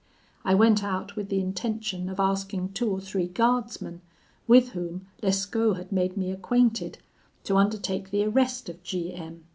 I 0.43 0.55
went 0.55 0.83
out 0.83 1.15
with 1.15 1.29
the 1.29 1.39
intention 1.39 2.09
of 2.09 2.19
asking 2.19 2.73
two 2.73 2.89
or 2.89 2.99
three 2.99 3.27
guardsmen, 3.27 4.01
with 4.47 4.69
whom 4.69 5.05
Lescaut 5.21 5.77
had 5.77 5.91
made 5.91 6.17
me 6.17 6.31
acquainted, 6.31 6.97
to 7.43 7.57
undertake 7.57 8.09
the 8.09 8.23
arrest 8.25 8.67
of 8.67 8.81
G 8.81 9.13
M 9.13 9.43